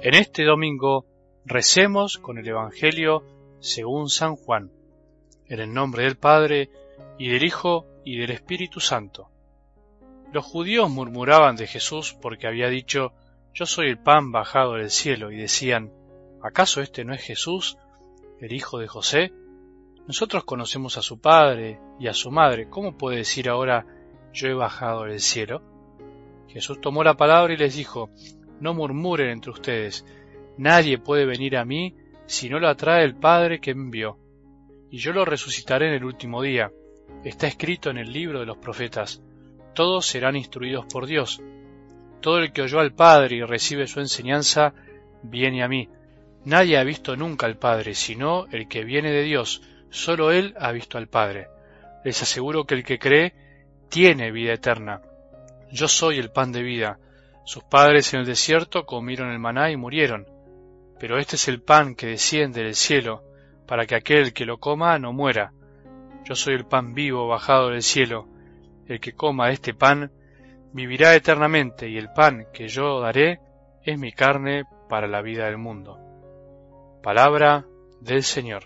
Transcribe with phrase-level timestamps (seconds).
[0.00, 1.06] En este domingo
[1.44, 3.24] recemos con el Evangelio
[3.58, 4.70] según San Juan,
[5.48, 6.70] en el nombre del Padre,
[7.18, 9.28] y del Hijo, y del Espíritu Santo.
[10.32, 13.12] Los judíos murmuraban de Jesús porque había dicho,
[13.52, 15.92] Yo soy el pan bajado del cielo, y decían,
[16.44, 17.76] ¿acaso este no es Jesús,
[18.40, 19.32] el hijo de José?
[20.06, 23.84] Nosotros conocemos a su padre y a su madre, ¿cómo puede decir ahora,
[24.32, 25.60] Yo he bajado del cielo?
[26.46, 28.10] Jesús tomó la palabra y les dijo,
[28.60, 30.04] no murmuren entre ustedes,
[30.56, 31.94] nadie puede venir a mí
[32.26, 34.18] si no lo atrae el Padre que envió,
[34.90, 36.70] y yo lo resucitaré en el último día.
[37.24, 39.22] Está escrito en el libro de los profetas,
[39.78, 41.40] todos serán instruidos por Dios.
[42.20, 44.74] Todo el que oyó al Padre y recibe su enseñanza,
[45.22, 45.88] viene a mí.
[46.44, 50.72] Nadie ha visto nunca al Padre, sino el que viene de Dios, solo Él ha
[50.72, 51.46] visto al Padre.
[52.04, 53.34] Les aseguro que el que cree
[53.88, 55.00] tiene vida eterna.
[55.70, 56.98] Yo soy el pan de vida.
[57.48, 60.26] Sus padres en el desierto comieron el maná y murieron.
[61.00, 63.24] Pero este es el pan que desciende del cielo,
[63.66, 65.54] para que aquel que lo coma no muera.
[66.24, 68.28] Yo soy el pan vivo bajado del cielo.
[68.86, 70.12] El que coma este pan
[70.74, 73.40] vivirá eternamente, y el pan que yo daré
[73.82, 75.98] es mi carne para la vida del mundo.
[77.02, 77.64] Palabra
[78.02, 78.64] del Señor.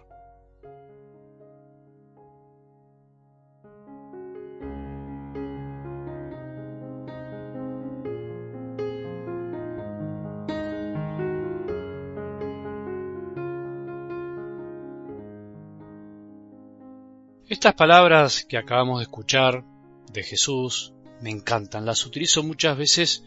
[17.53, 19.63] Estas palabras que acabamos de escuchar
[20.11, 21.85] de Jesús me encantan.
[21.85, 23.25] Las utilizo muchas veces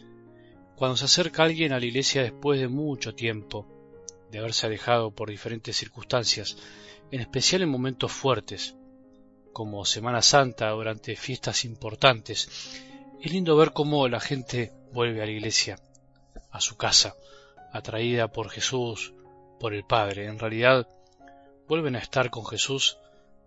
[0.74, 3.68] cuando se acerca alguien a la iglesia después de mucho tiempo
[4.32, 6.56] de haberse alejado por diferentes circunstancias,
[7.12, 8.74] en especial en momentos fuertes,
[9.52, 12.80] como Semana Santa durante fiestas importantes.
[13.22, 15.78] Es lindo ver cómo la gente vuelve a la iglesia,
[16.50, 17.14] a su casa,
[17.72, 19.14] atraída por Jesús,
[19.60, 20.26] por el Padre.
[20.26, 20.88] En realidad,
[21.68, 22.98] vuelven a estar con Jesús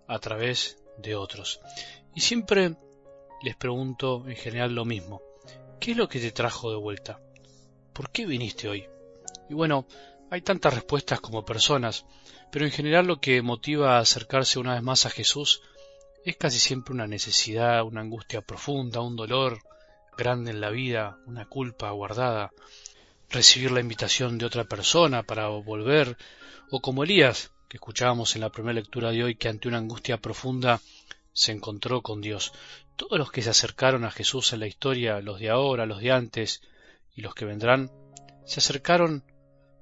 [0.10, 1.62] a través de otros.
[2.16, 2.76] Y siempre
[3.42, 5.22] les pregunto en general lo mismo.
[5.80, 7.22] ¿Qué es lo que te trajo de vuelta?
[7.94, 8.86] ¿Por qué viniste hoy?
[9.50, 9.86] Y bueno,
[10.30, 12.06] hay tantas respuestas como personas,
[12.52, 15.62] pero en general lo que motiva a acercarse una vez más a Jesús
[16.26, 19.60] es casi siempre una necesidad, una angustia profunda, un dolor
[20.18, 22.52] grande en la vida, una culpa guardada,
[23.30, 26.18] recibir la invitación de otra persona para volver,
[26.72, 30.18] o como Elías, que escuchábamos en la primera lectura de hoy, que ante una angustia
[30.18, 30.82] profunda
[31.34, 32.52] se encontró con Dios.
[32.96, 36.12] Todos los que se acercaron a Jesús en la historia, los de ahora, los de
[36.12, 36.62] antes
[37.16, 37.92] y los que vendrán,
[38.44, 39.24] se acercaron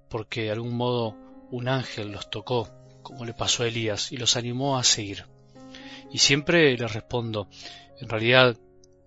[0.09, 1.15] porque de algún modo
[1.49, 2.69] un ángel los tocó,
[3.03, 5.23] como le pasó a Elías, y los animó a seguir.
[6.11, 7.47] Y siempre les respondo,
[8.01, 8.57] en realidad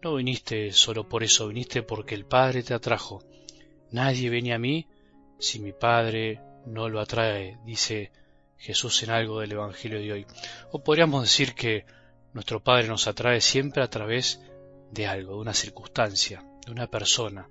[0.03, 3.23] no viniste solo por eso, viniste porque el Padre te atrajo.
[3.91, 4.87] Nadie viene a mí
[5.39, 8.11] si mi Padre no lo atrae, dice
[8.61, 10.27] Jesús en algo del Evangelio de hoy.
[10.71, 11.87] O podríamos decir que
[12.35, 14.41] nuestro Padre nos atrae siempre a través
[14.93, 17.49] de algo, de una circunstancia, de una persona.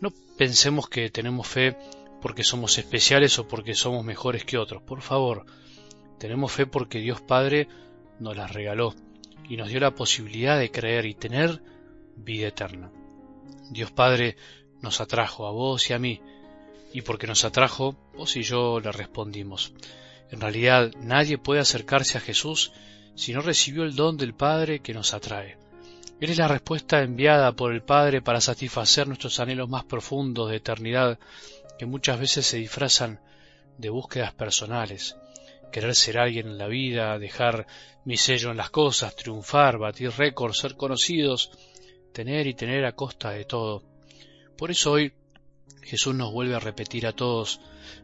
[0.00, 1.76] No pensemos que tenemos fe
[2.20, 4.82] porque somos especiales o porque somos mejores que otros.
[4.82, 5.46] Por favor,
[6.18, 7.68] tenemos fe porque Dios Padre
[8.18, 8.94] nos la regaló
[9.48, 11.62] y nos dio la posibilidad de creer y tener
[12.16, 12.90] vida eterna.
[13.70, 14.36] Dios Padre
[14.80, 16.20] nos atrajo a vos y a mí
[16.92, 19.72] y porque nos atrajo, vos y yo le respondimos.
[20.30, 22.72] En realidad nadie puede acercarse a Jesús
[23.14, 25.58] si no recibió el don del Padre que nos atrae.
[26.20, 30.56] Él es la respuesta enviada por el Padre para satisfacer nuestros anhelos más profundos de
[30.56, 31.18] eternidad,
[31.78, 33.20] que muchas veces se disfrazan
[33.76, 35.16] de búsquedas personales.
[35.72, 37.66] Querer ser alguien en la vida, dejar
[38.04, 41.50] mi sello en las cosas, triunfar, batir récords, ser conocidos,
[42.12, 43.82] tener y tener a costa de todo.
[44.56, 45.12] Por eso hoy
[45.80, 47.60] Jesús nos vuelve a repetir a todos,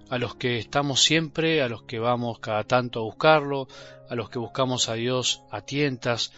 [0.09, 3.69] a los que estamos siempre, a los que vamos cada tanto a buscarlo,
[4.09, 6.33] a los que buscamos a Dios a tientas,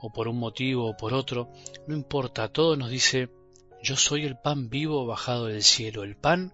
[0.00, 1.48] o por un motivo o por otro,
[1.86, 3.30] no importa, a todos nos dice,
[3.82, 6.52] yo soy el pan vivo bajado del cielo, el pan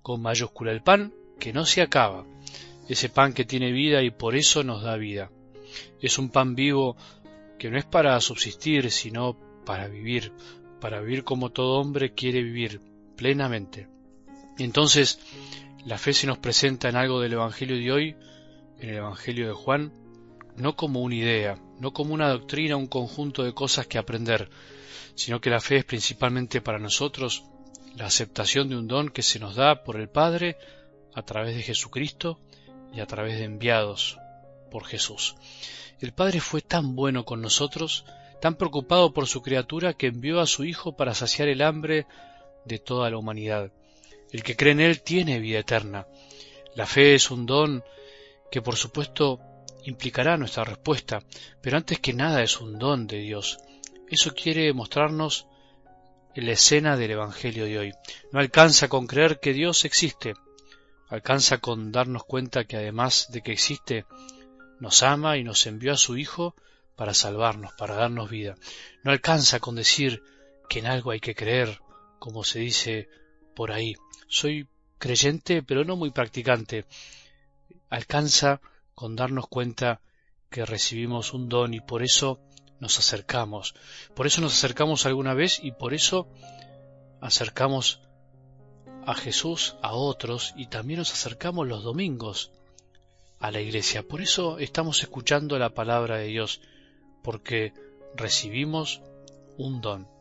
[0.00, 2.24] con mayúscula, el pan que no se acaba,
[2.88, 5.30] ese pan que tiene vida y por eso nos da vida.
[6.00, 6.96] Es un pan vivo
[7.58, 10.32] que no es para subsistir, sino para vivir,
[10.80, 12.80] para vivir como todo hombre quiere vivir,
[13.22, 13.86] plenamente.
[14.58, 15.20] Entonces,
[15.84, 18.16] la fe se nos presenta en algo del Evangelio de hoy,
[18.80, 19.92] en el Evangelio de Juan,
[20.56, 24.50] no como una idea, no como una doctrina, un conjunto de cosas que aprender,
[25.14, 27.44] sino que la fe es principalmente para nosotros
[27.94, 30.56] la aceptación de un don que se nos da por el Padre
[31.14, 32.40] a través de Jesucristo
[32.92, 34.18] y a través de enviados
[34.68, 35.36] por Jesús.
[36.00, 38.04] El Padre fue tan bueno con nosotros,
[38.40, 42.08] tan preocupado por su criatura, que envió a su Hijo para saciar el hambre
[42.64, 43.72] de toda la humanidad.
[44.30, 46.06] El que cree en Él tiene vida eterna.
[46.74, 47.84] La fe es un don
[48.50, 49.40] que por supuesto
[49.84, 51.22] implicará nuestra respuesta,
[51.60, 53.58] pero antes que nada es un don de Dios.
[54.08, 55.46] Eso quiere mostrarnos
[56.34, 57.92] la escena del Evangelio de hoy.
[58.30, 60.34] No alcanza con creer que Dios existe,
[61.08, 64.06] alcanza con darnos cuenta que además de que existe,
[64.80, 66.54] nos ama y nos envió a su Hijo
[66.96, 68.56] para salvarnos, para darnos vida.
[69.02, 70.22] No alcanza con decir
[70.68, 71.80] que en algo hay que creer,
[72.22, 73.08] como se dice
[73.56, 73.96] por ahí.
[74.28, 76.86] Soy creyente, pero no muy practicante.
[77.90, 78.60] Alcanza
[78.94, 80.00] con darnos cuenta
[80.48, 82.38] que recibimos un don y por eso
[82.78, 83.74] nos acercamos.
[84.14, 86.28] Por eso nos acercamos alguna vez y por eso
[87.20, 88.02] acercamos
[89.04, 92.52] a Jesús a otros y también nos acercamos los domingos
[93.40, 94.06] a la iglesia.
[94.06, 96.60] Por eso estamos escuchando la palabra de Dios,
[97.24, 97.72] porque
[98.14, 99.02] recibimos
[99.58, 100.11] un don.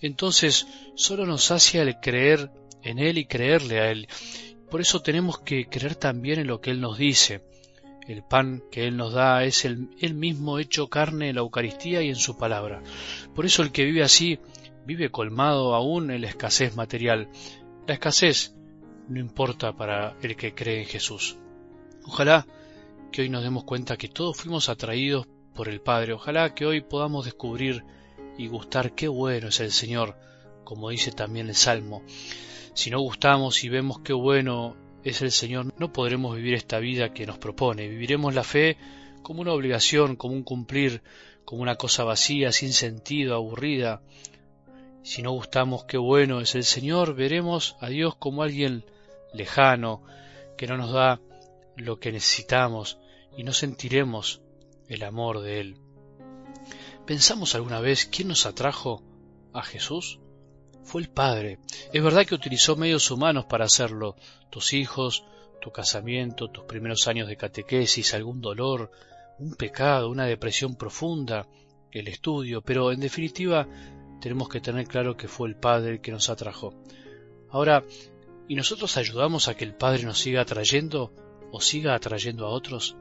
[0.00, 2.50] Entonces, solo nos sacia el creer
[2.82, 4.08] en Él y creerle a Él.
[4.70, 7.42] Por eso tenemos que creer también en lo que Él nos dice.
[8.06, 12.02] El pan que Él nos da es el, Él mismo hecho carne en la Eucaristía
[12.02, 12.82] y en su palabra.
[13.34, 14.38] Por eso el que vive así
[14.86, 17.28] vive colmado aún en la escasez material.
[17.86, 18.54] La escasez
[19.08, 21.36] no importa para el que cree en Jesús.
[22.04, 22.46] Ojalá
[23.12, 26.12] que hoy nos demos cuenta que todos fuimos atraídos por el Padre.
[26.12, 27.84] Ojalá que hoy podamos descubrir
[28.40, 30.16] y gustar qué bueno es el Señor,
[30.64, 32.02] como dice también el Salmo.
[32.72, 37.12] Si no gustamos y vemos qué bueno es el Señor, no podremos vivir esta vida
[37.12, 37.86] que nos propone.
[37.86, 38.78] Viviremos la fe
[39.22, 41.02] como una obligación, como un cumplir,
[41.44, 44.00] como una cosa vacía, sin sentido, aburrida.
[45.02, 48.86] Si no gustamos qué bueno es el Señor, veremos a Dios como alguien
[49.34, 50.02] lejano,
[50.56, 51.20] que no nos da
[51.76, 52.98] lo que necesitamos
[53.36, 54.40] y no sentiremos
[54.88, 55.76] el amor de Él.
[57.10, 59.02] ¿Pensamos alguna vez quién nos atrajo
[59.52, 60.20] a Jesús?
[60.84, 61.58] Fue el Padre.
[61.92, 64.14] Es verdad que utilizó medios humanos para hacerlo,
[64.48, 65.24] tus hijos,
[65.60, 68.92] tu casamiento, tus primeros años de catequesis, algún dolor,
[69.40, 71.48] un pecado, una depresión profunda,
[71.90, 73.66] el estudio, pero en definitiva
[74.20, 76.74] tenemos que tener claro que fue el Padre el que nos atrajo.
[77.48, 77.84] Ahora,
[78.46, 81.12] ¿y nosotros ayudamos a que el Padre nos siga atrayendo
[81.50, 82.94] o siga atrayendo a otros?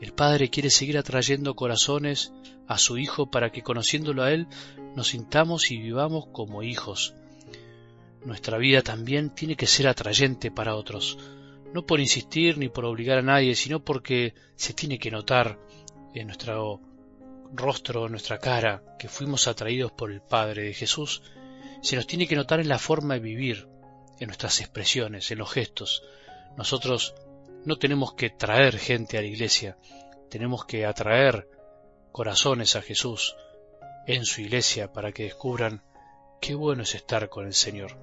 [0.00, 2.32] El Padre quiere seguir atrayendo corazones
[2.66, 4.46] a su Hijo para que conociéndolo a Él
[4.94, 7.14] nos sintamos y vivamos como hijos.
[8.24, 11.18] Nuestra vida también tiene que ser atrayente para otros,
[11.72, 15.58] no por insistir ni por obligar a nadie, sino porque se tiene que notar
[16.14, 16.80] en nuestro
[17.52, 21.22] rostro, en nuestra cara, que fuimos atraídos por el Padre de Jesús,
[21.82, 23.68] se nos tiene que notar en la forma de vivir,
[24.20, 26.02] en nuestras expresiones, en los gestos.
[26.56, 27.14] Nosotros
[27.64, 29.76] no tenemos que traer gente a la iglesia,
[30.30, 31.48] tenemos que atraer
[32.12, 33.36] corazones a Jesús
[34.06, 35.82] en su iglesia para que descubran
[36.40, 37.96] qué bueno es estar con el Señor.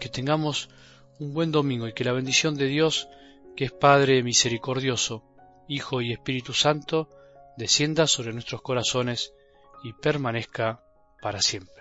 [0.00, 0.70] Que tengamos
[1.18, 3.08] un buen domingo y que la bendición de Dios,
[3.56, 5.24] que es Padre misericordioso,
[5.66, 7.08] Hijo y Espíritu Santo,
[7.56, 9.34] descienda sobre nuestros corazones
[9.82, 10.82] y permanezca
[11.20, 11.77] para siempre.